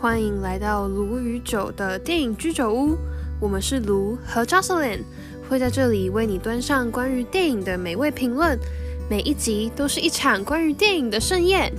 [0.00, 2.96] 欢迎来到卢与酒的电影居酒屋。
[3.38, 5.02] 我们是卢和 Jocelyn，
[5.46, 8.58] 会在这里为你端上关于电影的美味评论。
[9.10, 11.70] 每一集都是一场关于电影的盛宴。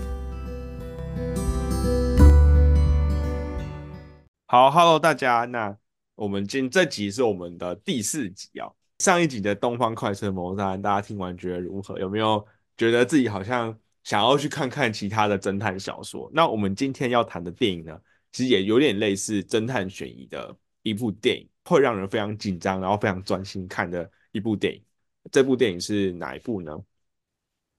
[4.45, 5.75] 好，Hello，大家，那
[6.13, 8.69] 我们今这集是我们的第四集啊。
[8.99, 11.97] 上一集的《东方快车谋杀案》，大家听完觉得如何？
[11.97, 12.45] 有没有
[12.77, 16.30] 觉得自己好像想要去看看其他的侦探小说？
[16.31, 17.97] 那我们今天要谈的电影呢，
[18.31, 24.81] 其实也有点类似侦探悬疑的一部电影，会让人非常紧张，然后非常专心看的一部电影。
[25.31, 26.84] 这部电影是哪一部呢？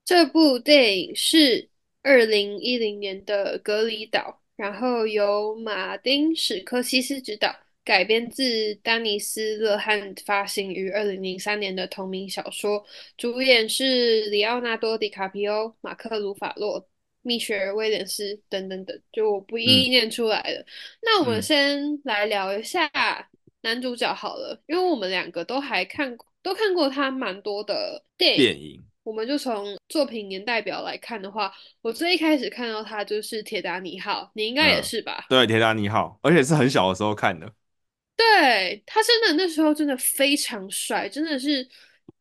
[0.05, 1.69] 这部电影是
[2.01, 12.85] 二零一零年的《隔离岛》，然后由马丁史科西斯执导，改编自丹尼斯勒汉发行于二零零三年的同名小说。
[13.17, 16.87] 主演是里奥纳多·迪卡皮欧、马克·鲁法洛、
[17.23, 20.65] 蜜雪儿·威廉斯等等等，就我不一一念出来了。
[21.01, 22.87] 那我们先来聊一下
[23.61, 28.37] 男主角好了，因为我们两个都还看都看过他蛮多的电影。
[28.37, 28.83] 电影。
[29.03, 35.25] 我们就从作品年代表来看的话，我最一开始看到他就是《铁达尼号》，你应该也是吧？
[35.27, 37.51] 对，《铁达尼号》，而且是很小的时候看的。
[38.15, 41.67] 对他真的那时候真的非常帅，真的是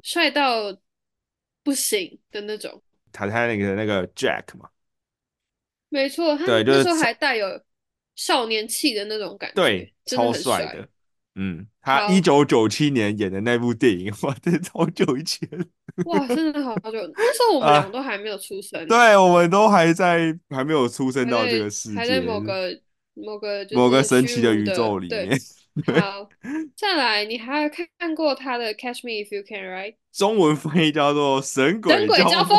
[0.03, 0.77] 帅到
[1.63, 2.83] 不行的那种。
[3.13, 4.69] 他他那个那个 Jack 嘛，
[5.93, 7.47] 没错，他那时候还带有
[8.17, 10.89] 少年气的那种感觉，对，超帅的。
[11.35, 15.47] 嗯，他一九九七年演的那部电影，哇，这超久以前。
[16.07, 18.87] 哇，真的好久，那时候我们俩都还没有出生。
[18.89, 22.81] 对，我们都还在，还没有出生到这个世界，还在某个
[23.13, 25.39] 某个某个神奇的宇宙里面。
[26.01, 26.29] 好，
[26.77, 29.95] 再来，你还有看过他的《Catch Me If You Can》，right？
[30.13, 32.59] 中文翻译叫做《神鬼神鬼交锋》。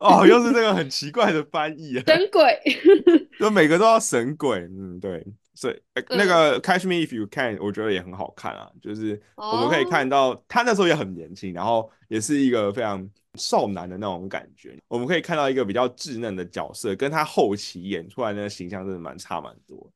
[0.04, 2.02] 哦，又是这个很奇怪的翻译啊！
[2.06, 2.58] 神鬼，
[3.38, 4.58] 就每个都要神鬼。
[4.60, 5.24] 嗯，对。
[5.52, 8.70] 所以那个《Catch Me If You Can》，我觉得也很好看啊。
[8.80, 14.74] 就是我们可以看到他那时候也很年轻，然后也是一个非常少男的那种感觉。
[14.88, 19.90] 我们可以看到一个比较稚嫩的角色，跟他后期演出来的形象真的蛮差蛮多。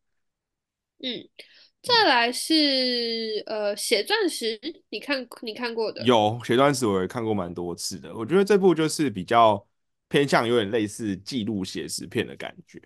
[1.03, 1.26] 嗯，
[1.82, 4.59] 再来是呃《血钻石》，
[4.91, 6.04] 你看你看过的？
[6.04, 6.16] 有
[6.47, 8.15] 《血钻石》，我也看过蛮多次的。
[8.15, 9.65] 我觉得这部就是比较
[10.14, 12.80] 偏向有点类似记录写实片的感觉。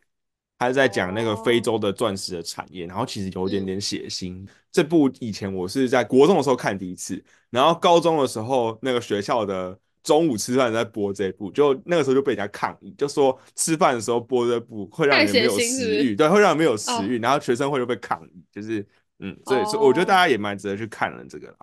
[0.59, 4.49] 他是在讲那个非洲的钻石的产业，然后其实有一点点血腥。
[4.73, 18.85] 这部以前我是在国中的时候看第一次，然后高中的时候那个学校的中午吃饭在播这部，就那个时候就被人家抗议，就说吃饭的时候播这部会让人没有食欲，对，会让人没有食欲，然后学生会就被抗议，就是
[19.19, 21.57] 嗯，所以我觉得大家也蛮值得去看了这个啦。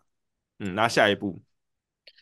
[0.60, 1.42] 嗯，那下一部，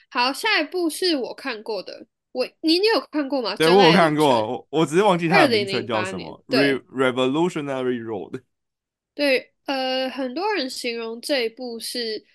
[0.09, 2.07] 好，下一部是我看过的。
[2.33, 3.55] 我你你有看过吗？
[3.55, 6.43] 对我有看过，我我只是忘记它的名称叫什么。
[6.49, 8.41] 对，Revolutionary Road。
[9.13, 12.25] 对，呃，很多人形容这一部是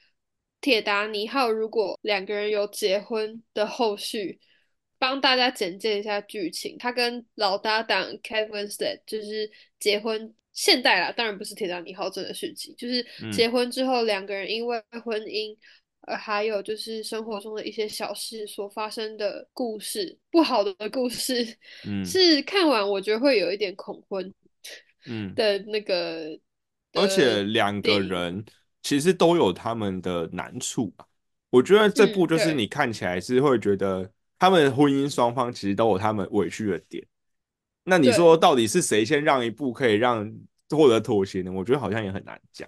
[0.60, 4.38] 铁达尼号，如果两个人有结婚的后续，
[4.98, 6.78] 帮大家简介一下剧情。
[6.78, 15.56] 他跟老搭档 Kevin Stead 就是结婚，现代啦，当然不是铁达尼号真的续集，就是结婚之后两个人因为婚姻。
[16.08, 21.46] 呃，还有就是生活中的一些小事所发生的故事，不好的故事，
[21.86, 24.32] 嗯，是看完我觉得会有一点恐婚，
[25.04, 26.28] 嗯的那个，
[26.94, 28.42] 而且两个人
[28.82, 31.04] 其实都有他们的难处吧。
[31.50, 37.06] 我觉得这部就是你看起来是会觉得他们婚姻双方其实都有他们委屈的点。
[37.84, 40.34] 那你说到底是谁先让一步可以让
[40.70, 41.52] 获得妥协呢？
[41.52, 42.66] 我觉得好像也很难讲。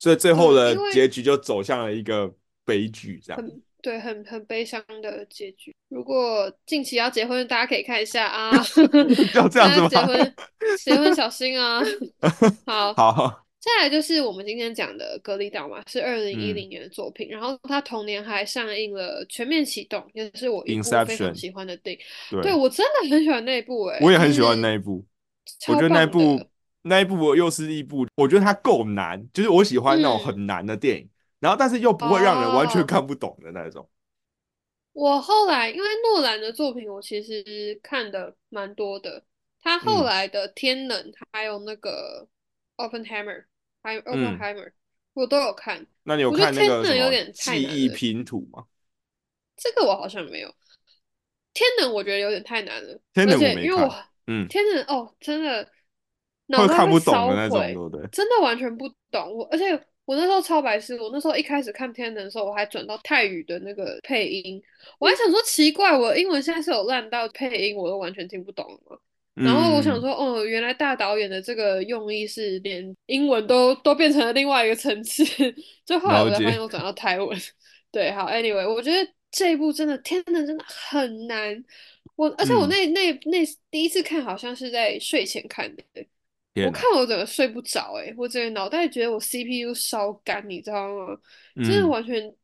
[0.00, 2.34] 所以最后的结局就走向了一个。
[2.64, 5.74] 悲剧这样，很对，很很悲伤的结局。
[5.88, 8.50] 如果近期要结婚，大家可以看一下啊。
[9.34, 9.88] 要这样子吗？
[9.88, 10.34] 结婚，
[10.82, 11.82] 结婚小心啊。
[12.66, 13.40] 好，好。
[13.60, 17.28] 再来就是我们今天讲的《隔离岛》嘛，是二零一零年的作品。
[17.30, 22.42] 然后它同年还上映了《全面启动》，也是我一部非常喜欢的电影。
[22.42, 23.98] 对，我真的很喜欢那一部诶。
[24.02, 25.02] 我也很喜欢那一部。
[25.68, 26.46] 我觉得那一部
[26.82, 31.08] 那一部又是一部，我觉得它够难，就是我喜欢那种很难的电影。
[31.44, 33.86] 然后，但是又不会让人完全看不懂的那种。
[34.94, 39.22] 我后来因为诺兰的作品，我其实看的蛮多的。
[39.60, 40.98] 他后来的《天能》
[41.32, 42.26] 还有那个
[42.82, 43.40] 《Oppenheimer》
[43.82, 44.68] 还有《Oppenheimer》，
[45.12, 45.86] 我都有看。
[46.04, 46.82] 那你有看那个
[47.32, 48.64] 《记忆拼图》吗？
[49.54, 50.48] 这个我好像没有。
[51.52, 54.08] 《天能》我觉得有点太难了，天能我没看。
[54.28, 55.70] 嗯，《天能》哦，真的
[56.56, 57.60] 会看不懂的那种？
[58.10, 59.78] 真的完全不懂我，而且。
[60.04, 64.62] 我那时候超白痴，我那时候一开始看天能的时候，我还转到泰语的那个配音，
[64.98, 68.96] 我还想说奇怪，我英文现在是有烂到配音我都完全听不懂吗？
[69.34, 75.24] 然后我想嗯，说，哦，原来大导演的这个用意是连英文都都变成了另外一个层次。
[75.84, 77.36] 就后来我才发现，我转到台文。
[77.90, 81.64] 对，好，anyway，我觉得这一部真的天能真的很难。
[82.14, 85.82] 我而且我嗯，那那那第一次看好像是在睡前看的，
[86.54, 91.16] 我看我整个睡不着，欸，我整个脑袋觉得我 CPU 烧干，你知道吗？
[91.56, 92.34] 真的嗯，完全，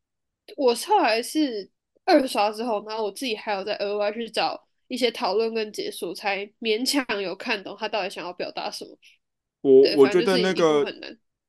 [0.57, 1.71] 我后来是
[2.05, 8.91] 二刷之后，然后我自己还有在额外去找一些讨论跟解说，才勉强有看懂他到底想要表达什么。
[9.63, 10.85] 对，我我觉得那个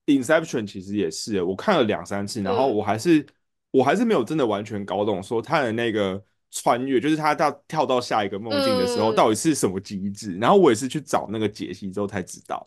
[0.06, 3.26] Inception》其实也是，我看了两三次，然后嗯我还是
[3.72, 10.38] 我还是没有真的完全搞懂，说他的那个穿越，就是他到跳到下一个梦境的时候，到嗯底是什么机制。
[10.38, 12.66] 然后我也是去找那个解析之后才知道。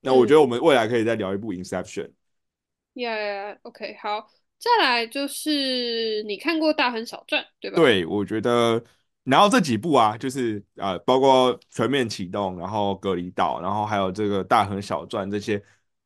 [0.00, 2.04] 那我觉嗯，得我们未来可以再聊一部《Inception》。
[2.94, 7.76] Yeah, OK，好，再来就是你看过《大亨小传》对吧？
[7.76, 8.82] 对，我觉得，
[9.24, 15.62] 然后这几部啊，就是呃，包括全面启动，然后隔离岛，然后还有这个大亨小传这些，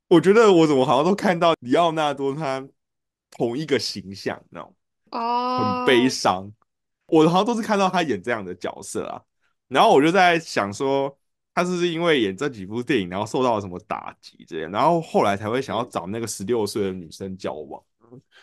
[0.09, 2.67] 我觉得我怎么好像都看到里奥纳多他
[3.31, 4.75] 同一个形象，那种
[5.11, 6.53] 哦很悲哦，伤。
[7.11, 9.21] 我好像都是看到他演这样的角色啊，
[9.69, 11.17] 然后我就在想说，
[11.55, 15.91] 他是不是因为演这几部电影，然后受到了什么打击这样，然后后来才会想要嗯。
[15.91, 17.83] 找那个十六岁的女生交往，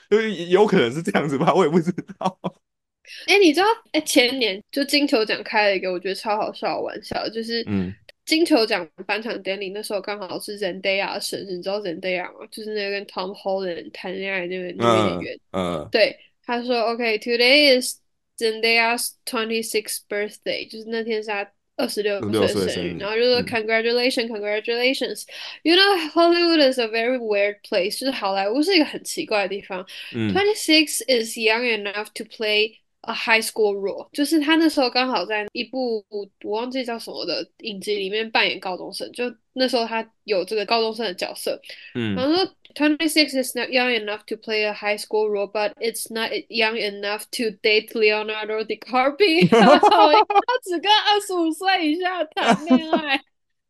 [0.09, 2.39] 就是有可能是这样子吧，我也不知道。
[3.25, 7.93] 哎，你知道，哎，前年就金球奖开了一个我觉得超好笑的玩笑，就是嗯
[8.25, 12.45] 金球奖颁奖典礼那时候刚好是 Zendaya 的生日，你知道 Zendaya 吗？
[12.51, 15.39] 就是那个跟 Tom Holland 谈恋爱那个女演嗯员。
[15.51, 17.95] 嗯，对，他说，OK，today is
[18.38, 29.86] Zendaya's twenty sixth birthday，就是那天是他二十六十六岁的生日，岁的生日，然后就说 嗯 Congratulations，Congratulations。You know Hollywood is a very weird place，就是好莱坞是一个很奇怪的地方。
[30.14, 39.23] 嗯 Twenty six is young enough to play a high school role，就是他那时候刚好在一部我忘记叫什么的影集里面扮演高中生，就
[39.53, 41.59] 那时候他有这个高中生的角色。
[41.95, 46.31] 嗯然嗯，后说 twenty six is not young enough to play a high school role, but it's not
[46.49, 49.49] young enough to date Leonardo DiCaprio。
[49.49, 53.19] 他只跟二十五岁以下谈恋爱，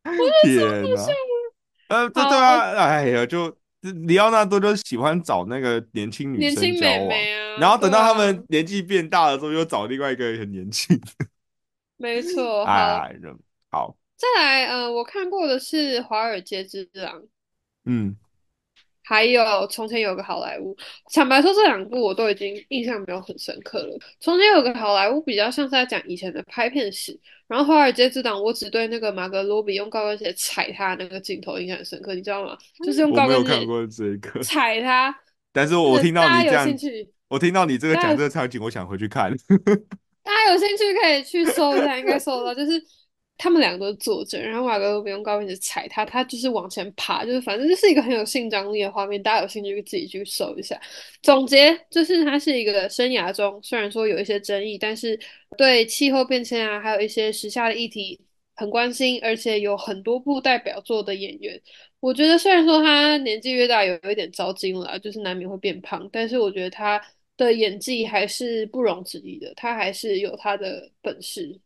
[0.04, 0.12] 我
[0.44, 1.14] 觉得超天哪，呃，好笑的。
[1.90, 7.10] 好，对对啊，哎呀，就里奥纳多就喜欢找那个年轻女生交往，
[7.60, 11.28] 然后等到他对啊，们年纪变大了之后，又找另外一个很年轻的，
[11.98, 12.66] 没错。
[12.66, 13.38] 好，哎，人
[13.70, 17.22] 好，再来，呃，我看过的是《华尔街之狼》。
[17.86, 18.16] 嗯
[19.08, 20.76] 还有从前有个好莱坞，
[21.14, 23.98] 坦白说这两部我都已经印象没有很深刻了。
[24.20, 27.18] 从前有个好莱坞比较像是在讲以前的拍片史，
[27.48, 32.58] 然后华尔街之狼我只对那个马格罗比用高跟鞋踩他那个镜头印象很深刻，你知道吗？
[32.86, 35.16] 就是用我没有高跟鞋看过这个，踩他，
[35.54, 36.68] 但是我那听到你这样，
[37.30, 39.32] 我听到你这个讲这个场景，我想回去看。
[40.22, 42.54] 大家有兴趣可以去搜一下，应该搜到。
[42.54, 42.72] 就是
[43.38, 49.22] 他们两个都是作者，然后瓦格都不用高跟鞋踩他，他就是往前爬，就是反正就是一个很有性张力的画面。
[49.22, 50.80] 大家有兴趣自己去搜一下。
[51.22, 55.20] 总结就是他是一个生涯中虽然说有一些争议，但是
[55.56, 58.20] 对气候变迁啊，还有一些时下的议题
[58.56, 61.62] 很关心，而且有很多部代表作的演员。
[62.00, 67.00] 我觉得虽然说他年纪越大，有有一点糟心了，就是难免会变胖，但是我觉得他
[67.38, 71.60] 的演技还是不容置疑的，他还是有他的本事。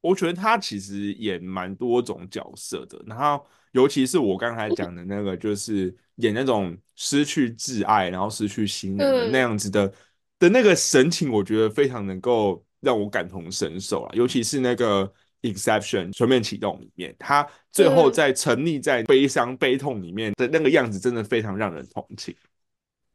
[0.00, 9.92] 我觉得他其实演蛮多种角色的，然后尤其是我刚才讲的那个，就是演那种失去挚爱，然后失去亲人的那嗯样子的
[10.38, 14.10] 的那个神情，我觉得非常能够让我感同身受啊。
[14.14, 15.06] 尤其是那个
[15.52, 22.34] 《Exception》全面启动里面，他最后嗯，在沉溺在悲伤悲痛里面的那个样子，真的非常让人同情。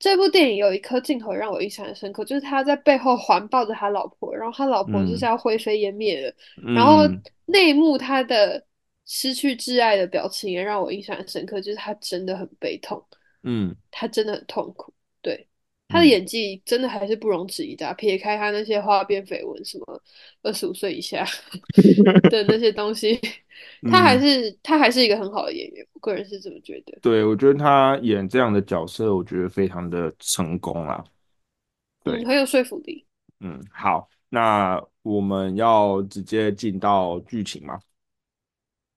[0.05, 5.27] 这部电影有一颗镜头让我印象很深刻，就是他在背后环抱着他老婆，然后他老婆就是嗯。
[5.27, 6.31] 要灰飞烟灭了，
[6.75, 7.19] 然后嗯。
[7.47, 8.63] 那一幕他的
[9.07, 13.03] 失去挚爱的表情也让我印象很深刻，就是他真的很悲痛，
[13.41, 13.75] 嗯。
[13.89, 14.94] 他真的很痛苦，对。
[15.95, 20.01] 他的嗯，演技真的还是不容置疑的啊撇开他那些花边绯闻，什么
[20.43, 21.25] 二十五岁以下
[22.29, 23.19] 的那些东西，
[23.89, 24.21] 他还嗯。
[24.21, 26.97] 是他还是一个很好的演员，我个人是这么觉得。
[27.01, 31.03] 对，我觉得他演这样的角色，我觉得非常的成功啦。
[32.03, 33.05] 嗯，对，很有说服力。
[33.39, 37.79] 嗯，好，那我们要直接进到剧情嘛？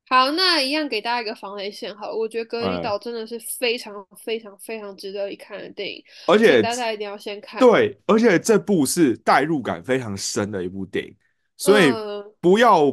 [0.08, 1.94] 好，那一样给大家一个防雷线。
[1.94, 7.60] 好了，我觉得《隔离呃，岛》真的是非常非常非常值得一看的电影，请而且大家一定要先看。
[7.60, 11.14] 对，而且这部是代入感非常深的一部电影，
[11.58, 12.86] 所以嗯，不要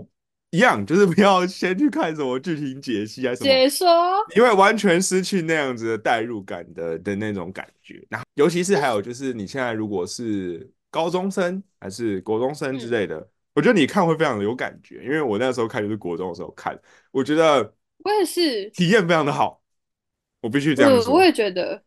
[0.51, 3.88] 一样，就是不要先去看什么剧情解析啊什么，解说，
[4.36, 8.05] 因为完全失去那样子的代入感的的那种感觉。
[8.10, 16.77] 然后，尤其是还有就是你现在如果是高中生还是国中生之嗯类的，我觉得你看会非常的有感觉，因为我那时候看就是国中的时候看，
[17.12, 19.62] 我觉得我也是，体验非常的好，
[20.41, 21.24] 我必须这样嗯，我说。
[21.24, 21.81] 也觉得，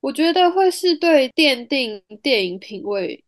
[0.00, 3.22] 我觉得会是对奠定电影品味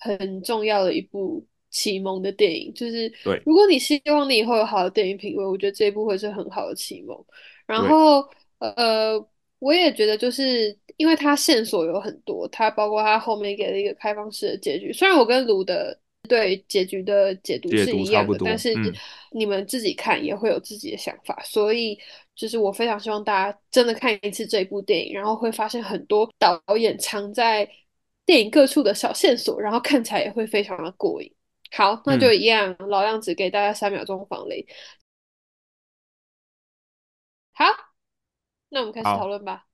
[0.00, 2.74] 很重要的一部启蒙的电影。
[2.74, 7.24] 就是对如果你希望你以后有好的电影品味，我觉得这一部会是很好的启蒙。
[7.66, 9.24] 然对，后，呃，
[9.60, 14.92] 我也觉得就是因为它线索有很多，它包括它后面给了一个开放式的结局。
[14.92, 15.96] 虽然我跟卢的
[16.32, 18.90] 对结局的解读是一样的，但是嗯
[19.32, 21.98] 你们自己看也会有自己的想法，所以
[22.34, 27.68] 就是我非常希望大家真的看一次这部电影，然后会发现很多导演藏在
[28.24, 31.30] 电影各处的小线索，然后看起来也会非常的过瘾。
[31.70, 34.66] 好，那就嗯，一样，老样子，给大家三秒钟防雷。
[37.52, 37.66] 好，
[38.70, 39.28] 那我们开始讨好。
[39.28, 39.66] 论吧。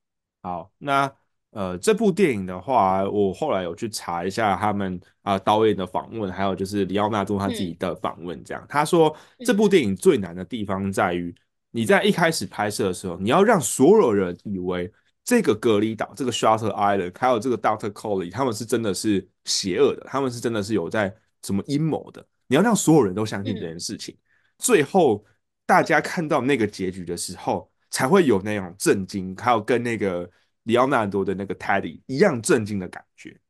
[0.43, 1.18] 好，那
[1.53, 7.77] 呃，这部电影的话，我后来有去查一下他们啊、呃导演的访问，还有就是里奥纳多他自己嗯。
[7.79, 8.65] 的访问，这样。
[8.69, 9.69] 他说这嗯部。
[9.69, 11.35] 电影最难的地方在于
[11.71, 14.91] 你在一开始拍摄的时候，你要让所有人以为
[15.23, 23.69] 这个隔离岛、这个 Shutter Island，还有这个 Doctor Coley，他们是真的是邪恶的，他们是真的是有在什么阴谋的，你要让所有人都相信这嗯。
[23.69, 24.17] 件事情。
[24.59, 25.23] 最后
[25.67, 30.29] 大家看到那个结局的时候，才会有那种震惊，还有跟那个
[30.69, 33.41] 里奥纳多的那个 Teddy 一样震惊的感觉。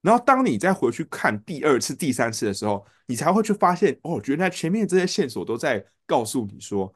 [0.00, 6.94] 然后当你再回去看第二次、第三次的时候，你才会去发现，哦，原来前面这些线索都在告诉你说，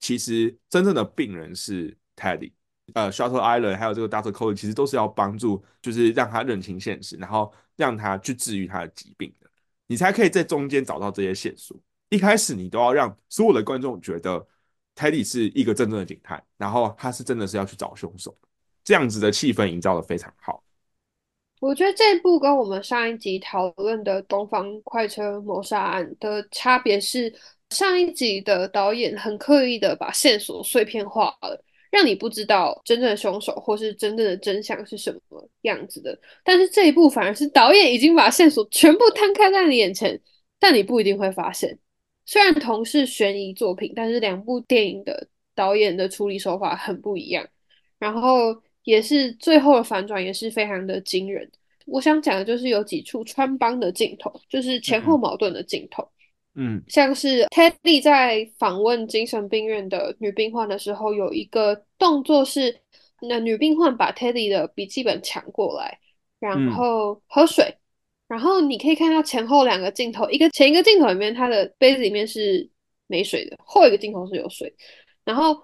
[0.00, 2.52] 其实真正的病人是 Teddy，
[2.92, 9.48] 呃，Shutter Island 还有这个 Doctor Cole 其实都是要帮助，就是让他认清现实，然后让他去治愈他的疾病的，
[9.86, 11.74] 你才可以在中间找到这些线索。
[12.10, 14.46] 一开始你都要让所有的观众觉得
[14.94, 18.36] Teddy 是一个真正的警探，然后他是真的是要去找凶手，
[18.86, 20.62] 这样子的气氛营造的非常好。
[21.58, 27.34] 我觉得这部跟我们上一集讨论的《东方快车谋杀案》的差别是，
[27.70, 36.16] 上一集的导演很刻意的把线索碎片化了，让你不知道真正的凶手或是真正的真相是什么样子的。
[36.44, 40.20] 但是这一部反而是导演已经把线索全部摊开在你眼前，
[40.60, 41.76] 但你不一定会发现。
[42.26, 47.48] 虽然同是悬疑作品，但是两部电影的导演的处理手法很不一样。
[47.98, 51.50] 然后也是最后的反转也是非常的惊人。
[51.86, 55.20] 我想讲的就是有几处穿帮的镜头，就是前后嗯。
[55.20, 56.08] 矛盾的镜头，
[56.54, 56.80] 嗯。
[56.86, 62.80] 像是 Teddy 在访问精神病院的女病患的时候，有一个动作是，
[63.28, 65.98] 那女病患把 Teddy 的笔记本抢过来，
[66.38, 66.70] 然嗯。
[66.72, 67.76] 后喝水，
[68.28, 72.70] 然后你可以看到前后两个镜头，一个前一个镜头里面，他的杯子里面是
[73.08, 74.72] 没水的，后一个镜头是有水。
[75.24, 75.60] 然后，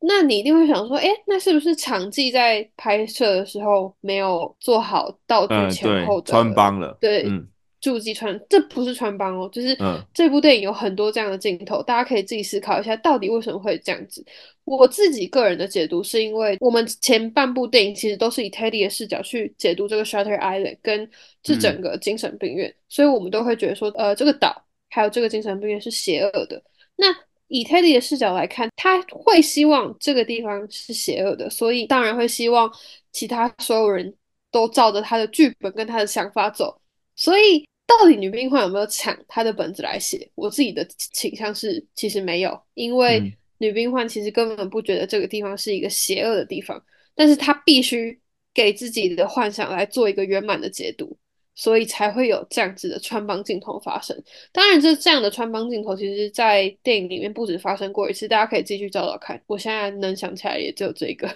[0.00, 7.46] 那你一定会想说，哎，那是不是场记在拍摄的时候没有做好道具前后穿的帮了，对嗯
[7.80, 8.38] 注记穿？
[8.48, 14.24] 这不是穿帮哦，就是嗯这部电影有很多这样的镜头，大家可以自己思考一下，到底为什么会这样子。
[14.64, 21.08] 我自己个人的解读是因为我们前半部电影其实都是以 Teddy 的视角去解读这个 Shutter Island 跟
[21.42, 26.60] 这嗯整个精神病院，所以我们都会觉得说，呃，这个岛还有这个精神病院是邪恶的。
[26.96, 27.14] 那
[27.48, 32.70] 以 Teddy 的视角来看，他会希望这个地方是邪恶的，所以当然会希望
[33.12, 34.12] 其他所有人
[34.50, 36.80] 都照着他的剧本跟他的想法走。
[37.14, 40.28] 所以，到底女病患有没有抢他的本子来写？
[40.34, 46.82] 我自己的倾向是，其实没有，因为嗯女病患其实根本不觉得这个地方是一个邪恶的地方，
[47.14, 48.18] 但是她必须
[48.52, 51.16] 给自己的幻想来做一个圆满的解读，
[51.56, 54.16] 所以才会有这样子的穿帮镜头发生。
[54.52, 59.42] 当然，这这样的穿帮镜头，其实在电影里面不止发生过一次，大家可以自己去找找看。
[59.46, 61.26] 我现在能想起来也只有这个，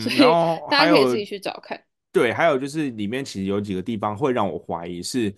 [0.00, 0.18] 所以
[0.70, 1.78] 大家可以自己去找看。
[2.12, 5.34] 对，还有就是里面其实有几个地方会让我怀疑是，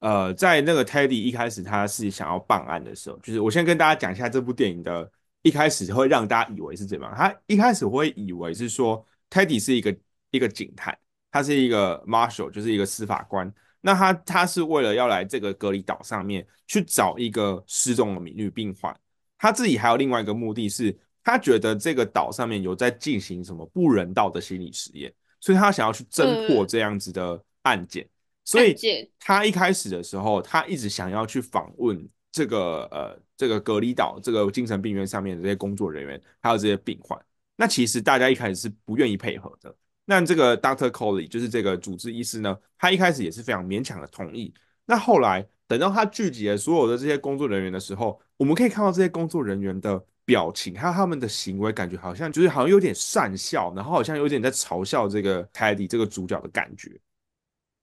[0.00, 5.08] 呃，在那个 Teddy 一开始他是想要办案的时候，就是我先跟大家讲一下这部电影的
[5.42, 9.96] 一开始会让大家以为是怎么样，他一开始会以为是说 Teddy 是一个
[10.32, 10.98] 一个警探，
[11.30, 13.52] 他是一个 marshal，就是一个司法官，
[13.86, 18.92] 那他他是为了要来这个隔离岛上面去找一个失踪的女病患，
[19.38, 25.14] 他自己还有另外一个目的是，他觉得这个岛上面有在进行什么不人道的心理实验。
[25.40, 28.04] 所以他想要去侦破嗯，这样子的案件，
[28.44, 28.74] 所以，
[29.20, 37.16] 他一开始的时候，他一直想要去访问这个呃这个隔离岛这个精神病院上面的这些工作人员，还有这些病患。
[37.54, 39.72] 那其实大家一开始是不愿意配合的。
[40.06, 44.54] 那这个 Doctor Coley 就是这个主治医师呢，他一开始也是非常勉强的同意。
[44.86, 56.98] 那后来等到他聚集了所有的这些工作人员的时候，我们可以看到这些工作人员的表情，还有他们的行为，感觉好像就是好像有点讪笑，然后好像有点在嘲笑这个 Teddy 这个主角的感觉。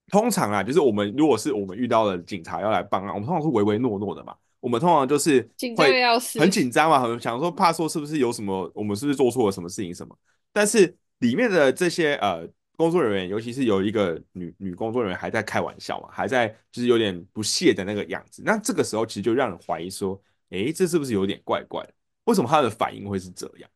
[0.07, 4.33] 通常啊，就是我们如果是我们遇到了警察要来办案，我们通常是唯唯诺诺的嘛。
[4.61, 6.39] 我们通常就是紧张的会要死。
[6.39, 10.17] 很紧张嘛，很想说怕说是不是有什么，我们是不是做错了什么事情什么。
[10.53, 18.43] 但是里面的这些呃工作人员，尤其是有一个女女工作人员还在开玩笑嘛，还在就是有点不屑的那个样子。
[18.45, 21.93] 那这个时候其实就让人怀疑说，诶，这是不是有点怪怪的？
[22.25, 23.69] 为什么他的反应会是这样？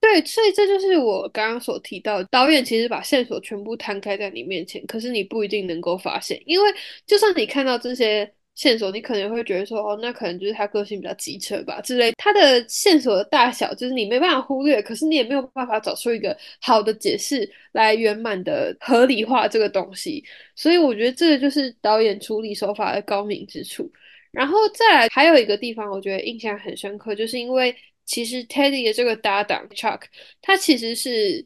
[0.00, 6.74] 对，所以这就是我刚刚所提到，导演其实把线索全部摊开在你面前，可是你不一定能够发现，因为
[7.06, 12.12] 就算你看到这些线索，你可能会觉得说，哦，那可能就是他个性比较急车吧之类。
[12.18, 20.22] 他的线索的大小就是你没办法忽略，可是你也没有办法找出一个好的解释来圆满的合理化这个东西。
[20.54, 23.90] 所以我觉得这个就是导演处理手法的高明之处。
[24.30, 30.02] 然后再来还有一个地方，我觉得印象很深刻，就是因为其实 Teddy 的这个搭档 Chuck，
[30.42, 31.44] 他其实是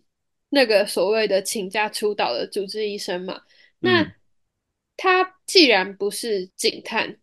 [0.50, 3.40] 那个所谓的请假出岛的主治医生嘛。
[3.78, 4.06] 那
[4.96, 7.18] 他既然不是警探，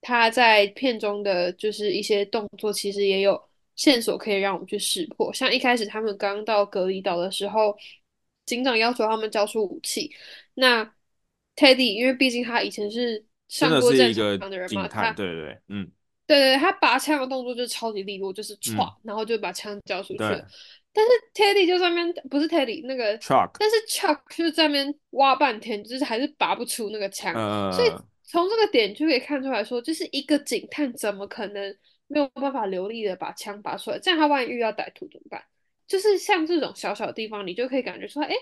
[0.00, 3.42] 他在片中的就是一些动作，其实也有
[3.76, 5.32] 线索可以让我们去识破。
[5.32, 7.76] 像一开始他们刚到隔离岛的时候，
[8.46, 10.10] 警长要求他们交出武器，
[10.54, 10.84] 那
[11.56, 15.90] Teddy 因为毕竟他以前是上过战场的人嘛，他对对对，嗯
[16.26, 20.46] 对对，他拔枪的动作就是超级利落，就是嗯，歘，然后就把枪交出去了。
[20.94, 27.32] 但是 Teddy 就在那边，不是 Teddy 那个，，Chuck，但是 Chuck 就在那边挖半天，就是还是拔不出那个枪。
[27.72, 31.76] 所以呃，从这个点就可以看出来说，就是一个警探怎么可能
[32.08, 33.98] 没有办法流利的把枪拔出来？
[33.98, 35.42] 这样他万一遇到歹徒怎么办？
[35.86, 38.34] 就是像这种小小的地方，你就可以感觉出来，哎，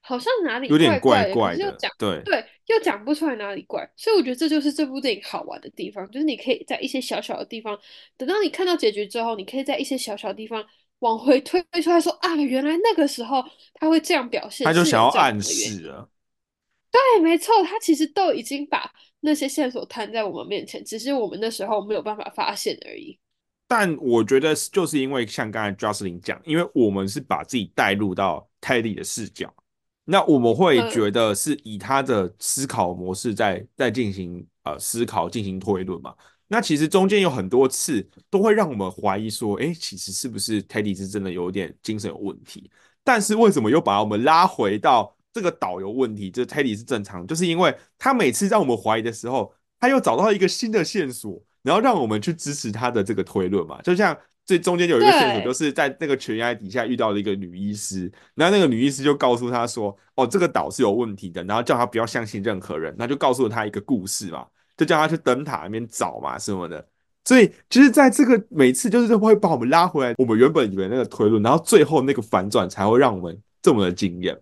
[0.00, 1.90] 好像哪里有点怪怪怪的，可怪的，又讲。
[1.98, 2.22] 对。
[2.24, 7.78] 对，又讲不出来哪里怪，所以我觉得这就是这部电影好玩的地方，就是你可以在一些小小的地方，
[8.16, 10.64] 等到你看到结局之后，你可以在一些小小的地方
[11.02, 13.44] 往回推出来说啊，原来那个时候
[13.74, 15.40] 他会这样表现他就想要暗。
[15.40, 16.08] 示了，
[16.90, 18.88] 对，没错，他其实都已经把
[19.20, 23.18] 那些线索摊在我们面前，只是我们那时候没有办法发现而已。
[23.66, 29.52] 但我觉得就是因为像刚才 Justin 讲，因为我们是把自己带入到 Teddy 的视角，
[30.04, 36.14] 那我们会嗯，觉得是以他的思考模式在在进行呃思考进行推论嘛。
[36.48, 42.70] 那其实中间有很多次都会让我们怀疑说，哎，其实是不是 Teddy 是真的有点精神有问题？
[43.02, 46.30] 但是为什么又把我们拉回到这个岛有问题？
[46.30, 53.80] 就是 Teddy 是正常，就是因为他每次让我们怀疑的时候，他又找到一个新的线索，然后让我们去支持他的这个推论嘛。
[53.82, 66.86] 就像这中间有一个线索，就，是在那个悬崖底下遇到了一个女医师，然后那个女医师就告诉他说：“哦，这个岛是有问题的。”然后叫他不要相信任何人，那就告诉了他一个故事嘛，就叫他去灯塔那边找嘛什么的。
[67.24, 74.36] 所以就是在这个每次就是会把我们拉回来，我们原本以为那个推论，然后最后那个反转才会让我们这么的惊艳。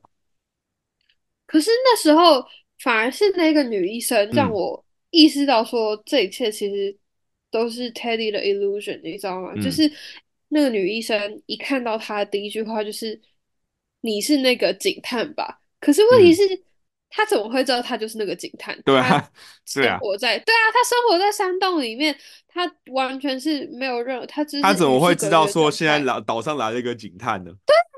[1.46, 2.44] 可是那时候
[2.82, 6.96] 反而是那个女医生让嗯我意识到说，这一切其实
[7.50, 9.52] 都是 Teddy 的 illusion，你知道吗？
[9.56, 9.92] 就嗯，是
[10.48, 13.20] 那个女医生一看到他的第一句话就是
[14.00, 16.62] “你是那个警探吧？”可是问题嗯，是，
[17.10, 18.80] 他怎么会知道他就是那个警探？
[18.82, 19.30] 对啊，
[19.66, 25.98] 是啊，生活在，对啊，他生活在山洞里面，他完全是没有任何，他只他怎么会知道说现在。
[26.04, 27.50] 岛岛上来了一个警探呢？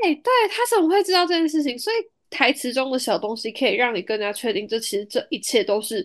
[0.03, 1.79] 对对，他怎么会知道这件事情？
[1.79, 1.97] 所以
[2.31, 6.05] 台词中的小东西可以让你更加确定，这其实这一切都是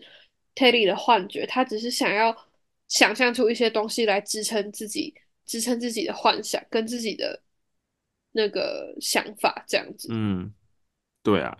[0.53, 2.35] Teddy 的幻觉，他只是想要
[2.89, 5.15] 想象出一些东西来支撑自己，
[5.45, 7.41] 支撑自己的幻想跟自己的
[8.33, 10.09] 那个想法，这样子。
[10.11, 10.53] 嗯，
[11.23, 11.57] 对啊。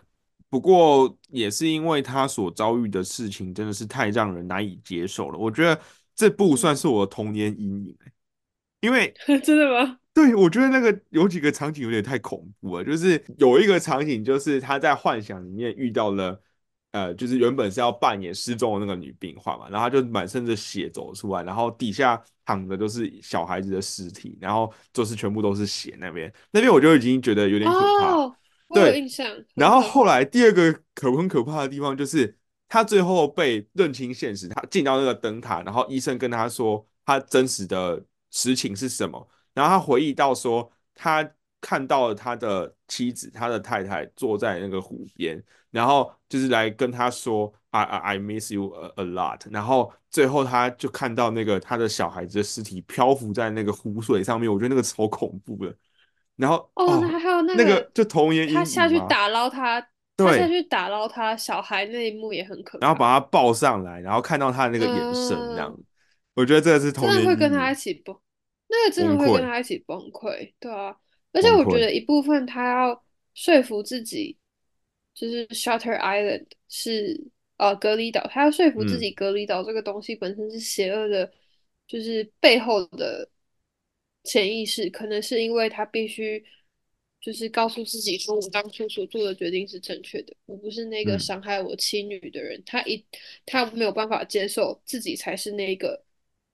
[0.49, 5.79] 不过也是因为他所遭遇的事情真的是太让人难以接受了，我觉得
[6.15, 8.11] 这部算嗯，是我的童年阴影欸
[8.79, 9.97] 因为 真的吗？
[10.13, 16.41] 对，我觉得那个有几个场景有点太恐怖了，就是有一个场景，就是他在幻想里面遇到了，
[16.91, 28.36] 呃，就是原本是要扮演失踪的那个女病患嘛，然后他就满身的血走出来，然后底下躺的都是小孩子的尸体，然后就是全部都是血那边，那边我就已经觉得有点可怕。
[28.69, 29.25] 对，印象，
[29.55, 29.79] 然后。
[29.81, 41.27] 后来第二个可很可怕的地方就是他最后被认清现实，他进到那个灯塔，然后医生跟他说他真实的实情是什么，然后他回忆到说他
[41.61, 55.73] 看到了他的妻子，他的太太坐在那个湖边，然后就是来跟他说 I I I miss you a, a lot，然后最后他就看到那个他的小孩子的尸体漂浮在那个湖水上面，我觉得那个超恐怖的。
[56.37, 58.63] 然后哦，那哦，还有那那个个就童年他？
[58.63, 59.81] 下去打捞他，
[60.15, 62.97] 他下，去打捞他小孩那一幕也很可然后。
[62.97, 65.83] 把他抱上来，然后看到他的那个眼神，这样，嗯，
[66.35, 68.15] 我觉得这个是童真的会跟他一起崩，
[68.67, 70.95] 那个真的会跟，他一起崩溃，对啊。
[71.33, 71.51] 而且。
[71.51, 74.37] 我觉得一部分他要说服自己，
[75.13, 77.19] 就是 Shutter Island 是
[77.57, 81.31] 呃隔离岛，他要说服自嗯，己隔离岛这个东西本身是邪恶的，
[81.87, 83.27] 就是背后的
[84.27, 86.43] 潜意识，可能是因为他必须
[87.21, 92.61] 就是告诉自己说，我当初所做的决定是正确的，我不是那个嗯，伤害我妻女的人。
[92.65, 93.03] 他一
[93.45, 96.03] 他没有办法接受自己才是那个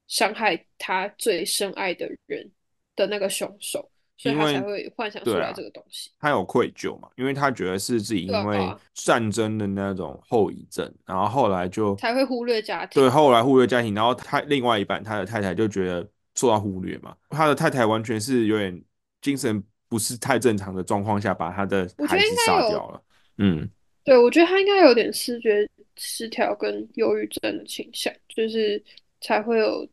[0.07, 2.49] 伤害他最深爱的人
[2.95, 6.11] 的那个凶手，所以他才会幻想出来这个东西。
[6.19, 18.83] 他有愧疚嘛，因为他觉得是自己因为啊，战争的那种后遗症，然后后来就才会忽略家庭对，后来忽略家庭，然后他另外一半他的太太就觉得受到忽略嘛，他的太太完全是有点
[19.21, 23.01] 精神不是太正常的状况下，把他的孩子，杀掉了。
[23.37, 23.69] 嗯，
[24.03, 28.83] 对，我觉得他应该有点视觉失调跟忧郁症的倾向，就是
[29.21, 29.87] 才会有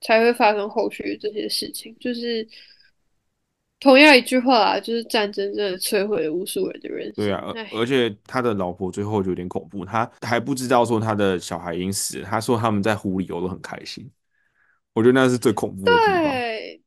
[0.00, 1.94] 才会发生后续这些事情。
[2.00, 2.46] 就是
[3.78, 7.24] 同样一句话啊，就是战争真的摧毁了无数人的人生。
[7.24, 14.10] 对啊，而，而且他的老婆最后就有点恐怖，他还不知道说他的小孩已经死了，他说他们在湖里游得很开心，
[14.96, 16.22] 我觉得那是最恐怖的地方。
[16.24, 16.82] 对，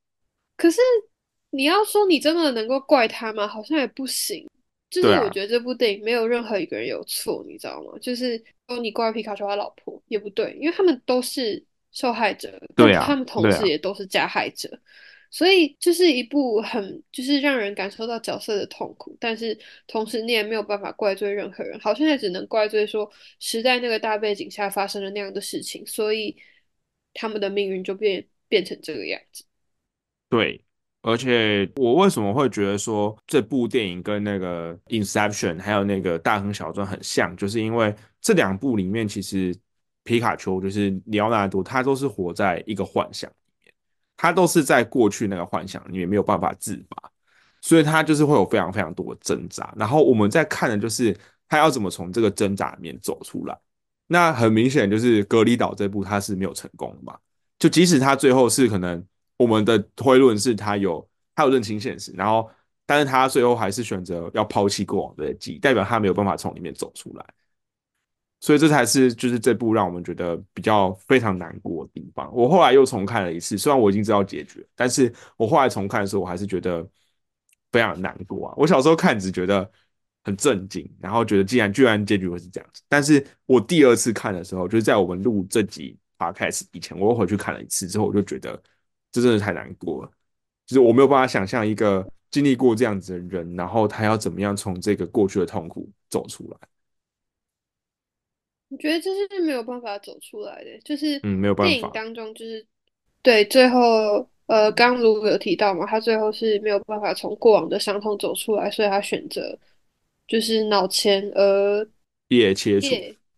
[0.57, 0.81] 可是
[1.51, 3.47] 你要说你真的能够怪他吗？
[3.47, 4.45] 好像也不行。
[4.89, 7.93] 就是我觉得这部电影没有任何一个人有错，你知道吗？
[8.01, 14.67] 就是说你怪皮卡丘他老婆也不对，因为他们都是受害者，对啊，他们同时也都是加害者，
[15.29, 23.07] 所以就是一部很就是让人感受到角色的痛苦，但是同时你也没有办法怪罪任何人，好像也只能怪罪说
[23.39, 26.35] 时代那个大背景下发生了那样的事情，所以
[27.13, 29.43] 他们的命运就变变成这个样子。
[30.29, 30.63] 对，
[31.01, 39.55] 而且我为什么会觉得说这部电影跟那个《Inception》还有那个《大亨小传》很像，就是因为这两部里面其实
[40.03, 43.73] 皮卡丘就是里奥纳多，他都是活在一个幻想里面，
[44.15, 47.09] 他都是在过去那个幻想里面没有办法自拔，
[47.61, 49.73] 所以他就是会有非常非常多的挣扎。
[49.75, 51.17] 然后我们在看的就是
[51.47, 53.57] 他要怎么从这个挣扎里面走出来。
[54.11, 57.15] 那很明显就是隔离岛这部他是没有成功的嘛，
[57.59, 59.05] 就即使他最后是可能
[59.37, 62.49] 我们的推论是他有他有认清现实，然后
[62.87, 67.25] 但是他最后还是选择要抛弃过往的记忆，代表他没有办法从里面走出来。
[68.41, 72.33] 所以这才是就是这部让我们觉得比较非常难过的地方。
[72.33, 76.87] 我后来又重看了一次，虽然我已经知道结局，但是我后来重看的时候，我还是觉得
[77.71, 78.53] 非常难过啊。
[78.57, 79.69] 我小时候看只觉得
[80.29, 88.61] 很震惊，然后觉得既然居然结局会是这样子，但是我第二次看的时候，就是在我们录这集 podcast 以前，我又回去看了一次之后，我就觉得
[89.11, 90.11] 这真的太难过了。
[90.67, 96.57] 就是我没有办法想象一个经历过这样子的人，然后他要怎么样从这个过去的痛苦走出来。
[98.69, 101.71] 我觉得这是没有办法走出来的，就是嗯，没有办法。
[101.71, 102.63] 电影当中就是
[103.23, 109.57] 对最后呃，刚刚卢有提到嘛，他最后是没有办法从过往的伤痛走出来，所以他选择
[110.29, 111.85] 就是脑前额
[112.29, 112.87] 叶切除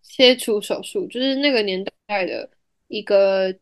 [0.03, 2.47] 切除手术，就是那个年代的
[2.89, 3.55] 一个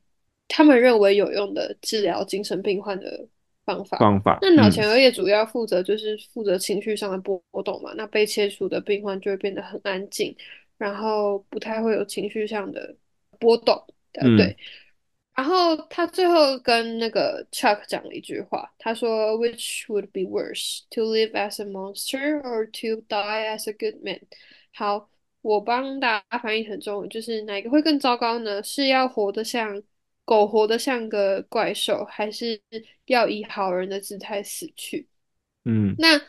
[0.47, 3.25] 他们认为有用的治疗精神病患的
[3.63, 3.97] 方法。
[3.99, 10.35] 方法，那脑嗯前额叶主要负责就是负责情绪上的波动嘛，那被切除的病患就会变得很安静，
[10.77, 12.95] 然后不太会有情绪上的
[13.39, 13.81] 波动。
[14.11, 14.57] 对。
[15.39, 23.71] 然后他最后跟那个 Chuck 讲了一句话，他说：“Which would be worse, to live as a monster or to die as a
[23.71, 24.19] good man？”
[24.73, 25.09] 好，
[25.41, 28.61] 我帮大家翻译成中文，就是哪个会更糟糕呢？
[28.61, 29.81] 是要活得像
[30.25, 32.61] 狗，活得像个怪兽，还是
[33.05, 35.07] 要以好人的姿态死去？
[35.63, 36.19] 嗯那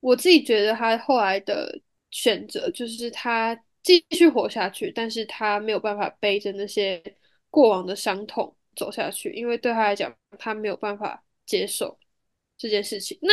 [0.00, 1.78] 我自己觉得他后来的
[2.10, 7.02] 选择就是他继续活下去，但是他没有办法背着那些
[7.50, 11.98] 过往的伤痛走下去，因为对他来讲，他没有办法接受
[12.56, 13.18] 这件事情。
[13.20, 13.32] 那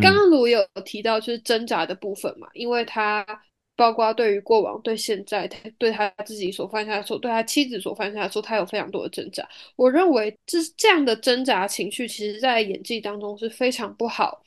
[0.00, 3.26] 刚嗯刚卢有提到就是挣扎的部分嘛，因为他
[3.74, 9.46] 包括对于过往、对现在、对他自己所犯下的错、对他妻子所犯下的错，他有非常多的挣扎。
[9.76, 14.42] 我认为这这样的挣扎情绪，其实在演技当中是非常不好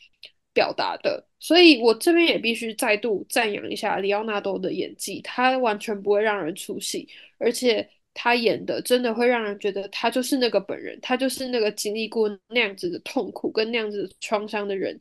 [0.51, 1.23] 表达的。
[1.39, 14.97] 所以我这边也必须再度赞扬一下里奥纳多的演技，他完全不会让人出戏，而且他演的真的会让人觉得他就是那个本人，他就是那个经历过那样子的痛苦跟那样子的创伤的人。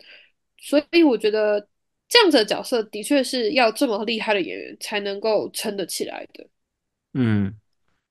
[0.58, 1.60] 所以我觉得
[2.08, 6.46] 这样子的角色的确是要这么厉害的演员才能够撑得起来的。
[7.14, 7.52] 嗯，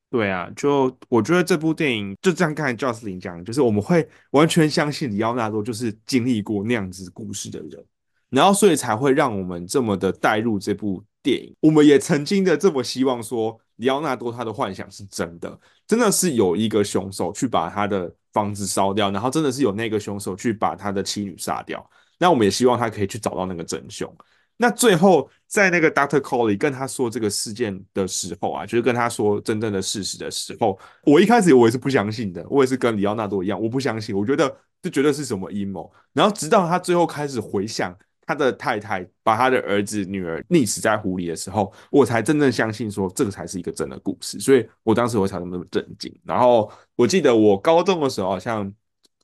[0.10, 7.86] 对啊，就我觉得这部电影就这样，刚才 Jocelyn 讲，就是我们会完全相信里奥纳多就是经历过那样子故事的人，
[8.30, 11.56] 然后所以才会让我们这么的带入这部电影。
[11.60, 21.88] 我们也曾经的这么希望说，里奥纳多他的幻想是真的，真的是有一个凶手去把他的房子烧掉，然后真的是有那个凶手去把他的妻女杀掉。
[22.20, 24.12] 那我们也希望他可以去找到那个真凶。
[24.60, 35.94] 那最后在那个 Doctor Coley 跟他说这个事件的时候啊，就是跟他说真正的事实的时候，我一开始我也是不相信的，我也是跟里奥纳多一样，我不相信，我觉得这绝对是什么阴谋。
[36.12, 37.96] 然后直到他最后开始回想
[38.28, 44.40] 他的太太把他的儿子女儿溺死在湖里的时候，我才真正相信说这个才是一个真的故事。
[44.40, 46.16] 所以我当时我才那么震惊。
[46.24, 48.72] 然后我记得我高中的时候，好像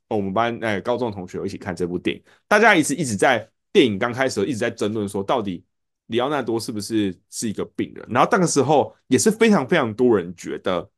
[0.08, 3.48] 我们班哎高中同学一起看这部电影，大家一直一直在。
[3.74, 5.64] 电影刚开始一直在争论说，到底
[6.06, 8.06] 里奥纳多是不是是一个病人？
[8.08, 10.88] 然后那个时候也是非常非常多人觉得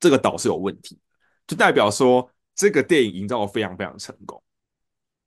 [0.00, 0.98] 这个岛是有问题，
[1.46, 4.42] 就代表说这个电影营造的非常非常成功。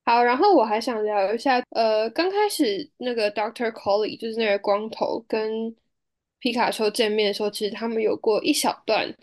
[0.10, 5.76] 好，然后我还想聊一下，呃，刚开始那个 Doctor Coley 就是那个光头跟
[6.40, 9.16] 皮卡丘见面的时候，其实他们有过一小段。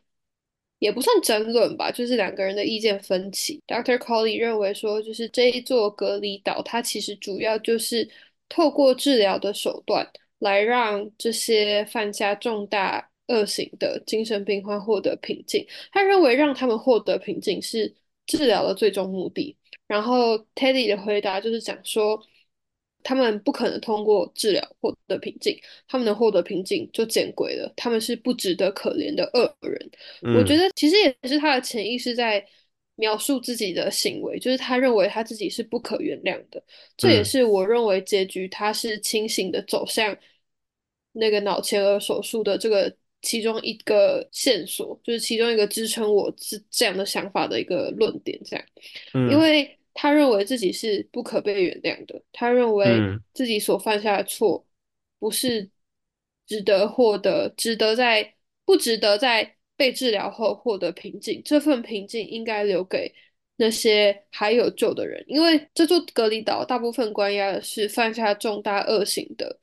[0.78, 3.60] 也不算争论吧，就是两个人的意见分歧。
[3.66, 8.08] Doctor Coley 认为说，就是这一座隔离岛，它其实主要就是
[8.48, 15.66] 透过治疗的手段来让这些犯下重大恶行的精神病患获得平静。
[15.90, 17.92] 他认为让他们获得平静是
[18.26, 19.56] 治疗的最终目的。
[19.86, 22.22] 然后 Teddy 的回答就是讲说。
[23.08, 27.72] 他们不可能通过治疗获得平静，他们能获得平静就见鬼了。
[27.76, 29.90] 他们是不值得可怜的恶人。
[30.36, 32.44] 我觉得其实也是他的潜意识在
[32.96, 36.60] 描述自己的行为，就是他认为他自己是不可原谅的。
[36.96, 40.16] 这也是我认为结局他是清醒的走向
[41.12, 48.40] 那个脑前额手术的这个其中一个线索，就是其中一个支撑我是这样的想法的一个论点。
[48.44, 48.64] 这样，
[49.30, 49.72] 因为。
[49.98, 52.86] 他认为自己是不可被原谅的，他认为
[53.32, 54.66] 自己所犯下的错
[55.18, 55.70] 不是
[56.46, 58.34] 值得获得，值得在
[58.66, 61.40] 不值得在被治疗后获得平静。
[61.42, 63.10] 这份平静应该留给
[63.56, 69.58] 那些还有救的人，因为这座隔离岛大部分关押的是犯下重大恶行的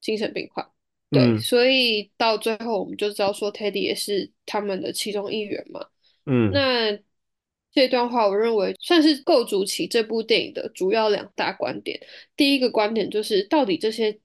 [0.00, 0.64] 精神病患。
[1.10, 5.86] 对，所以到最后我们就知道说，Teddy 也是他们的其中一员嘛。
[6.26, 6.98] 嗯，那。
[7.72, 12.00] 这段话，我认为算是构筑起这部电影的主要两大观点。
[12.34, 14.18] 第一个观点就是，到底这些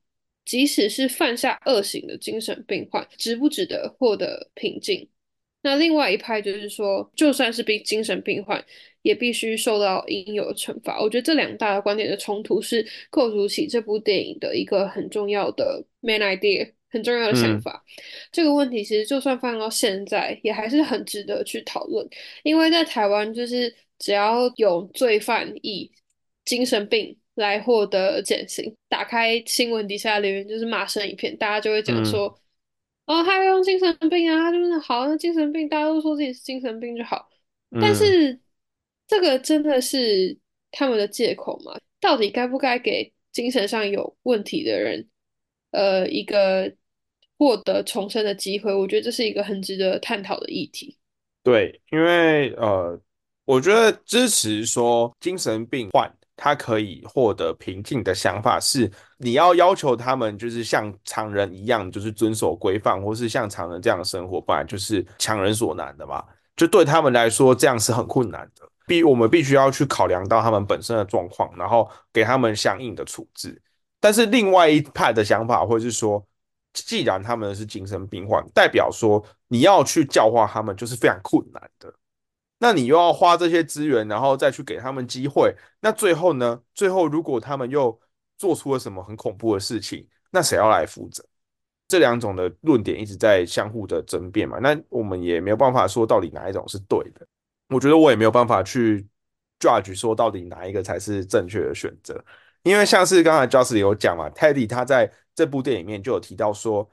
[0.46, 5.06] 即使是犯下恶行的精神病患，值不值得获得平静？
[5.63, 8.63] 那另外一派就是说，就算是病精神病患，
[9.02, 11.02] 也必须受到应有的惩罚。
[11.02, 16.73] 我觉得这两大观点的冲突是构筑起这部电影的一个很重要的 main idea。
[16.93, 17.81] 很重要的想法，
[18.33, 22.05] 这个问题其实就算放到现在，也还是很值得去讨论。
[22.43, 25.89] 因为在台湾，就是只要有罪犯以
[26.43, 32.37] 精神病来获得减刑，打开新闻底下留言就是骂声一片，大家就会讲说
[33.07, 37.29] ：“哦，他用精神病啊，他就是好，那精神病大家都说自己是精神病就好。”
[37.79, 38.37] 但是
[39.07, 40.37] 这个真的是
[40.71, 41.79] 他们的借口吗？
[42.01, 45.07] 到底该不该给精神上有问题的人，
[45.71, 46.71] 呃，一个？
[47.41, 50.95] 获得重生的机会，我觉得这是一个很值得探讨的议题。
[51.41, 52.95] 对，因为呃，
[53.45, 66.23] 我觉得支持说精神病患他可以获得平静的想法是，你要要求他们就是像常人一样，就是遵守规范，或是像常人这样生活，本来就是强人所难的嘛。
[66.55, 68.69] 就对他们来说，这样是很困难的。
[68.86, 73.60] 必我们必须要去考量到他们本身的状况，然后给他们相应的处置。
[74.01, 76.27] 但是另外一派的想法，或者是说。
[76.73, 81.93] 既然他们是精神病患，代表说你要去教化他们就是非常困难的。
[82.59, 86.61] 那你又要花这些资源，然后再去给他们机会，那最后呢？
[86.73, 87.99] 最后如果他们又
[88.37, 91.21] 做出了什么很恐怖的事情，那谁要来负责？
[91.89, 94.57] 这两种的论点一直在相互的争辩嘛。
[94.59, 97.27] 那我们也没有办法说到底哪一种是对的。
[97.67, 99.05] 我觉得我也没有办法去
[99.59, 102.23] judge 说到底哪一个才是正确的选择。
[102.63, 106.88] 因为像是刚才 j o s 有讲嘛，Teddy 他在这部电影里面就有提到说，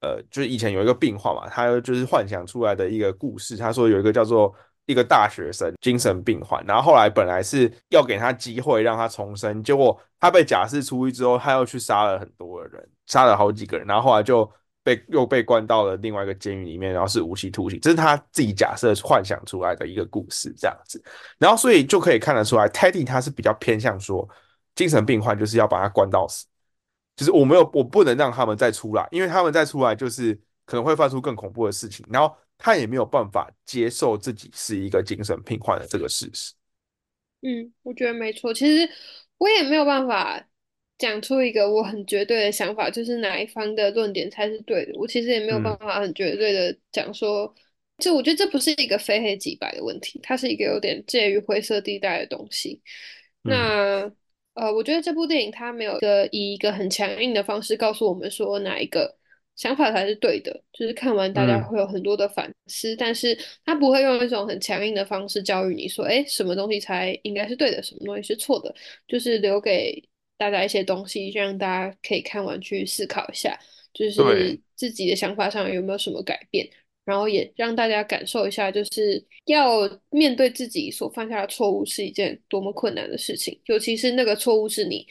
[0.00, 3.56] 呃，就是以前有一个病患嘛，他就是幻想出来的一个故事。
[3.56, 14.50] 他说有一个叫做一个大学生精神病患，然后后来本来是要给他机会让他重生，结果他被假释出狱之后，他又去杀了很多的人，杀了好几个人，然后后来就
[14.82, 17.80] 被又被关到了另外一个监狱里面，然后是无期徒刑。
[17.80, 21.02] 这是他自己假设幻想出来的一个故事，这样子。
[21.38, 24.28] 然后所以就可以看得出来，Teddy 他是比较偏向说。
[24.74, 26.46] 精神病患就是要把他关到死，
[27.14, 30.34] 就是我没有，我不能让他们再出来，因为他们再出来就是
[30.64, 36.52] 可能会犯出更恐怖的事情，然后他也没有办法接受自己是一个精神病患的这个事实。
[37.42, 38.52] 嗯，我觉得没错。
[38.52, 38.90] 其实
[39.38, 40.44] 我也没有办法
[40.98, 44.92] 讲出一个我很绝对的想法，就是哪一方的论点才是对的。
[44.98, 47.54] 我其实也没有办法很绝对的讲说，
[47.98, 52.82] 就我觉得这不是一个非黑即白的问题，它是一个有点介于灰色地带的东西。
[53.42, 54.10] 那。
[54.54, 59.14] 呃，我觉得这部电影它没有一个以一个很强硬的方式告诉我们说哪一个
[59.56, 68.74] 想法才是对的，就是看完大家嗯，会有很多的反思，但是它不会用一种很强硬的方式教育你说，哎，什么东西才应该是对的，什么东西是错的，
[69.06, 70.02] 就是留给
[70.36, 73.58] 大家一些东西，让大家可以看完去思考一下，
[73.92, 76.68] 就是自己的想法上有没有什么改变。
[77.04, 85.06] 然后也让大家感受一下，就是要面对自己所犯下的错误是一件多么困难的事情，尤其是那个错误是你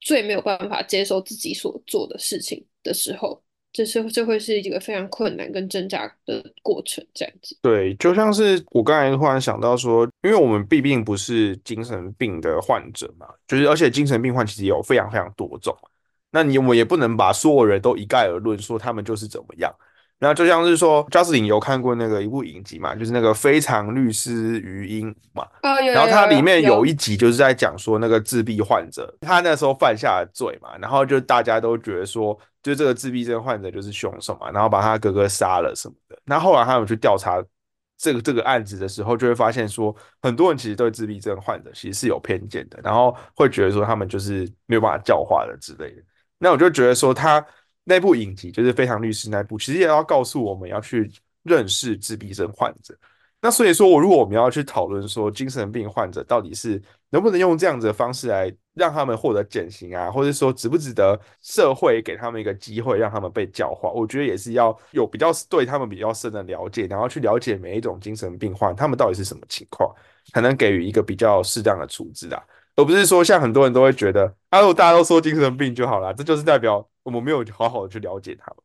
[0.00, 7.58] 最没有办法接受自己所做的事情的时候，这是这会是一个非常困难跟挣扎的过程，这样子。
[7.62, 15.74] 对，就像是我刚才突然想到说，因为我们毕竟不是精神病的患者嘛，就是而且精神病患其实有非常非常多种，
[16.30, 19.74] 那你我也不能把所有人都一概而论说他们就是怎么样。
[20.18, 36.18] 然后就像是说，j u s t i n 有看过那个一部影集嘛，就是那个《非常律师于英》嘛，哦，有然后它里面有有，一集就是在讲说那个自闭患者，他那时候犯下的罪嘛，然后就大家都觉得说，就这个自闭症患者就是凶手嘛，然后把他哥哥杀了什么的。
[36.24, 37.42] 那后来他们去调查
[37.98, 46.02] 这个这个案子的时候，就会发现说，很多人其实对自闭症患者其实是有偏见的，然后会觉得说他们就是没有办法教化的之类的。
[46.38, 47.44] 那我就觉得说，他
[47.88, 51.08] 那部影集就是《非常律师》那部，其实也要告诉我们要去
[51.44, 52.92] 认识自闭症患者。
[53.40, 69.94] 那所以说，我如果我们要去讨论说精神病患者到底是能不能用这样子的方式来让他们获得减刑啊，或者说值不值得社会给他们一个机会让他们被教化，我觉得也是要有比较对他们比较深的了解，然后去了解每一种精神病患他们到底是什么情况，
[70.32, 72.42] 才能给予一个比较适当的处置啊，
[72.74, 78.56] 而不是说像很多人都会觉得，啊，如果大家都说精神病就好了，这就是代表我们没有好好的去了解他们。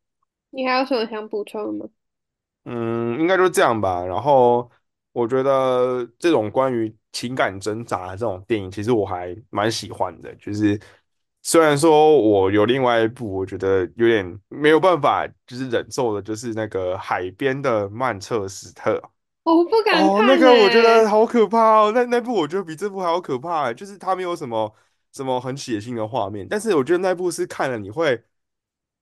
[0.49, 1.91] 你还有什么想补充的吗？
[2.65, 4.03] 嗯，应该就这样吧。
[4.03, 4.67] 然后
[5.11, 10.33] 我觉得这种关于情感挣扎的这种电影，其实我还蛮喜欢的。
[10.37, 10.79] 就是
[11.43, 18.99] 虽然说我有另外一部，我觉得有点没有办法，就是忍受的，就是那个海边的曼彻斯特。
[19.43, 24.75] 我不敢哦，那看、个我觉得好可怕哦，那那部我觉得比这部还要可怕欸，就是它没有什么
[25.13, 28.23] 什么很血腥的画面，但是我觉得那部是看了你会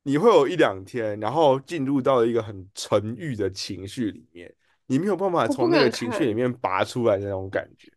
[0.03, 4.53] 你会有一两天，然后进入到一个很沉郁的情绪里面，
[4.87, 5.89] 你没有办法从那个。
[5.89, 7.91] 情绪里面拔出来的那种感觉。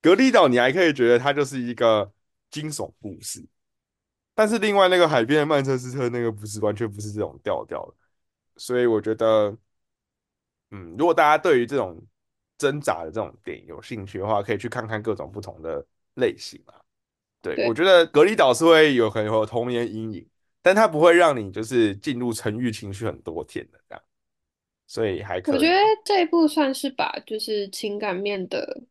[0.00, 2.10] 隔离岛你还可以觉得它就是一个
[2.50, 3.44] 惊悚故事，
[4.34, 7.94] 但是另外那个海边的曼彻斯特那个不是完全不是这种调调的，
[8.56, 9.56] 所以我觉得。
[10.70, 11.98] 嗯，如果大家对于这种
[12.58, 15.82] 挣扎的这种电影有兴趣的话，可以去看看各种不同的
[16.16, 16.76] 类型啊。
[17.40, 20.28] 对，我，觉得《隔离岛》是会有很有童年阴影，
[20.62, 24.04] 但它不会让你就是进入沉郁情绪很多天的这样，
[24.86, 25.78] 所以还可以我觉得。
[26.04, 28.82] 这一部算是把就是情感面的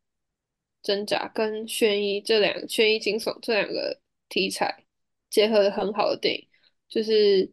[0.84, 4.00] 挣扎跟悬疑这两悬疑惊悚这两个
[4.30, 4.84] 题材
[5.30, 6.48] 结合的很好的电影，
[6.88, 7.52] 就是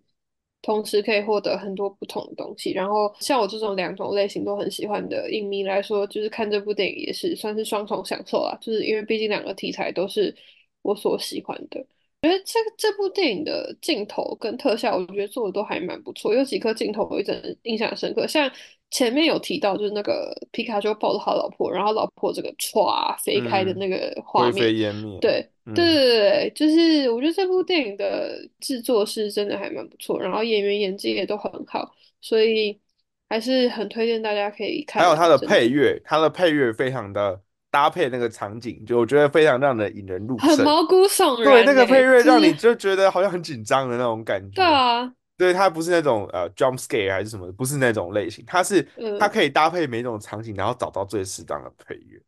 [0.60, 2.72] 同时可以获得很多不同的东西。
[2.72, 10.34] 然后像我这种两种类型都很喜欢的影迷来说，就是看这部电影也是算是双重享受啦，就是因为毕竟两个题材都是
[10.82, 11.84] 我所喜欢的。
[12.24, 18.26] 我觉得这这部电影的镜头跟特效，我觉得做的都还蛮不错，有几颗镜头我一直印象深刻。
[18.26, 18.50] 像
[18.90, 25.18] 前面有提到，就是那个皮卡丘抱着他老婆，然后老婆这个歘飞开的嗯，那个画面，飞烟灭。
[25.20, 32.80] 对对嗯，对对，对就是我觉得这部电影的制作是真的还蛮不错，然后演员演技也都很好，所以
[33.28, 37.38] 还是很推荐大家可以看，还有它的真的配乐，它的配乐非常的
[37.74, 40.64] 搭配那个场景，就我觉得非常让人引人入胜很胜。
[40.64, 44.62] 毛骨悚然对，那，个配乐让你就觉得好像很紧张的那种感觉。
[44.62, 48.80] 对啊，对，它不是那种呃 jump scare 还是什么，不是那种类型，它是
[49.18, 49.30] 它嗯。
[49.30, 52.22] 可以搭配每种场景，然后找到最适当的配乐。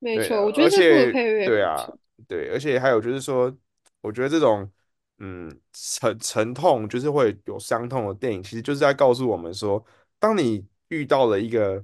[0.00, 1.88] 没错，我觉得这部配乐对啊。
[2.28, 3.50] 对，而且还有就是说，
[4.02, 4.70] 我觉得这种
[5.20, 9.82] 嗯沉沉痛，就是会有伤痛的电影，其实就是在告诉我们说，
[10.18, 11.82] 当你遇到了一个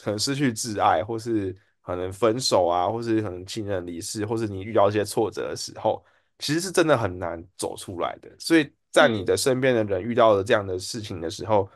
[0.00, 6.02] 可能失去挚爱，或是可能分手啊，或是可能亲人离世，或是你遇到一些挫折的时候，
[6.38, 8.30] 其实是真的很难走出来的。
[8.38, 11.68] 所以在你嗯，的身边的人遇到了这样的事情的时候，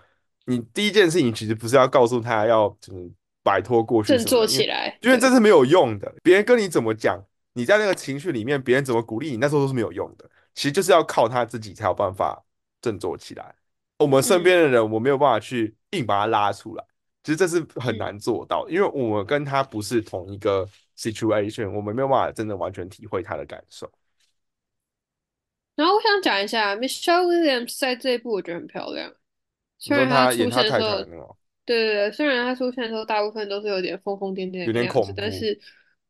[0.47, 6.11] 你第一件事情其实不是要告诉他要嗯摆脱过去振作起来，因为这是没有用的。
[6.23, 10.29] 别人跟你怎么讲，你在那个情绪里面，别人怎么鼓励你，那时候都是没有用的。
[10.55, 12.43] 其实就是要靠他自己才有办法
[12.81, 13.55] 振作起来。
[13.99, 16.85] 我们身嗯边的人，我没有办法去硬把他拉出来，
[17.29, 17.99] 其实这是很嗯。
[17.99, 20.67] 难做到，因为我们跟他不是同一个
[20.97, 23.87] situation，我们没有办法真的完全体会他的感受。
[25.77, 29.13] 然后我想讲一下，Michelle Williams 在这一部我觉得很漂亮，
[29.79, 31.11] 虽然她出他演他现的时候，太太，
[31.67, 35.13] 对对对，虽然她出现的时候大部分都是有点疯疯癫癫有点恐怖。
[35.15, 35.61] 但是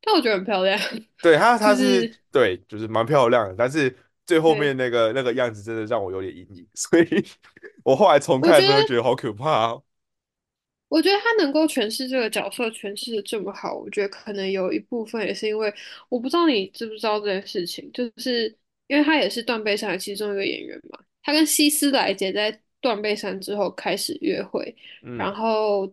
[0.00, 0.78] 但我觉得很漂亮，
[1.20, 3.92] 对她，她 是就是对，就是蛮漂亮的，但是
[4.24, 7.04] 最后面，那个那个样子真的让我有点阴影，所以
[7.82, 9.82] 我后来重看的时候觉得好可怕哦。
[10.88, 15.72] 我觉得他能够诠释这个角色诠释的这么好，我觉得可能有一部分也是因为
[16.08, 24.74] 我不知道你知不知道这件事情，就是因为他也是断背山的其中一个演员嘛，他跟希斯莱杰在断背山之后开始约会，
[25.16, 25.34] 然嗯。
[25.34, 25.92] 后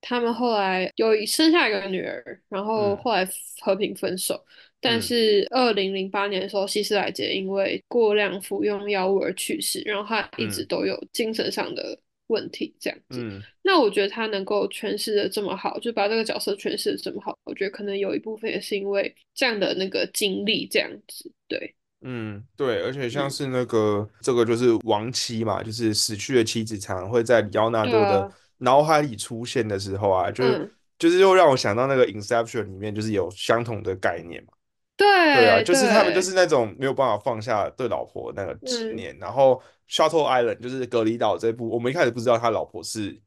[0.00, 2.96] 他们后来有一生下一个女儿，然后嗯。
[2.96, 3.28] 后来
[3.60, 4.44] 和平分手。
[4.80, 5.02] 但嗯。
[5.02, 10.66] 是二零零八年的时候，希斯莱杰因为过量服用药物而去世，然后他一直嗯。
[10.66, 11.96] 都有精神上的
[12.28, 13.20] 问题，这样子。
[13.22, 21.30] 嗯那我觉得他能够诠释的这么好，就把这个角色诠释的这么好，我觉得可能有一部分也是因为这样的那个经历，这样子。
[21.46, 34.52] 对，嗯，对，而且像嗯，是那个这个就是亡妻嘛，就是死去的妻子，常常会在里奥纳多的脑海里出现的时候啊，就是嗯，就是又让我想到那个《Inception》里面就是有相同的概念嘛。
[34.96, 39.60] 对啊，就是他们就，是那种没有办法放下对老婆那个执嗯念，然后
[39.92, 43.20] Shutter Island 就是隔离岛这部，我们一开始不知道他老婆是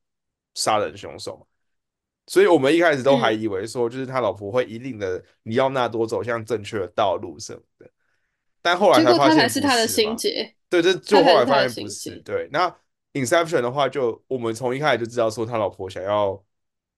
[0.56, 1.46] 杀人凶手嘛，
[2.26, 7.88] 所以我们一开始都还嗯，以为说就是他老婆会引领的里奥纳多走向正确的道路什么的。
[8.64, 9.88] 但后来才发现不是他的？
[9.88, 12.20] 心结，对，这就后来发现不是。
[12.22, 12.76] 对，那
[13.14, 16.44] Inception 的话就，我们从一开始就知道说他老婆想要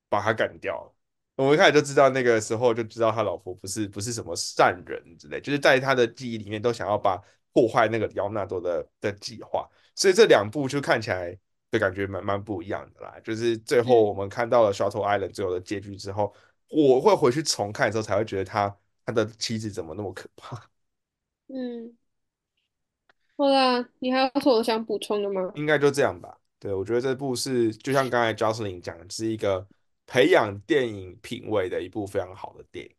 [0.08, 0.96] 把他干掉，
[1.36, 7.22] 我们一开始就知道那个时候就知道他老婆不是不是什么善人之类，就是在他的记忆里面都想要把
[7.58, 11.36] 破坏那个里奥纳多的的计划，所以这两部就看起来
[11.72, 13.20] 的感觉蛮蛮不一样的啦。
[13.24, 16.32] 就是最后我嗯们看到了 Shutter Island 最后的结局之后，
[16.70, 20.70] 我会回去重看的时候才会觉得他他的妻子怎么那么可怕。
[21.50, 21.98] 嗯，
[23.36, 25.52] 好啦，你还有什么想补充的吗？
[25.56, 26.38] 应该就这样吧。
[26.60, 29.68] 对，我觉得这部是就像刚才 Jocelyn 讲的，是一个
[30.06, 32.97] 培养电影品味的一部非常好的电影。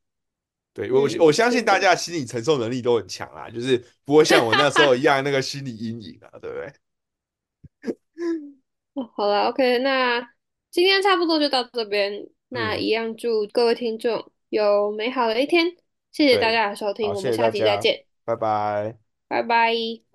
[0.79, 1.65] 对，我嗯，我相信。
[1.65, 6.73] 大家心理承受能力都很强啊，就是不会像我那时候一样那个心理阴影啊，对不对？
[8.95, 10.21] 哦，好了，OK，那
[10.71, 12.29] 今天差不多就到这边。
[12.49, 15.67] 那嗯，一样祝各位听众有美好的一天，
[16.13, 18.97] 谢谢大，家的收听，我们下大家，集再见，拜拜。
[19.29, 20.08] 拜拜。